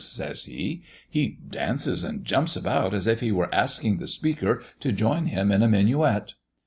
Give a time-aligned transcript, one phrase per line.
[0.03, 0.81] says he.
[1.11, 5.51] "He dances and jumps about, as if he were asking the Speaker to join him
[5.51, 6.33] in a minuet!"